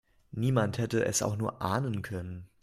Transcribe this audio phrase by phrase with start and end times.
[0.31, 2.49] Niemand hätte es auch nur ahnen können.